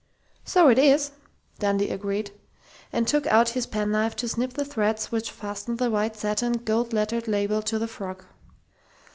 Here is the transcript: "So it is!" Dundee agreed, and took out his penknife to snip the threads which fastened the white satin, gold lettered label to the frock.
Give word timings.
"So 0.43 0.67
it 0.69 0.79
is!" 0.79 1.11
Dundee 1.59 1.91
agreed, 1.91 2.31
and 2.91 3.07
took 3.07 3.27
out 3.27 3.49
his 3.49 3.67
penknife 3.67 4.15
to 4.15 4.27
snip 4.27 4.53
the 4.53 4.65
threads 4.65 5.11
which 5.11 5.29
fastened 5.29 5.77
the 5.77 5.91
white 5.91 6.15
satin, 6.15 6.53
gold 6.53 6.91
lettered 6.91 7.27
label 7.27 7.61
to 7.61 7.77
the 7.77 7.87
frock. 7.87 8.25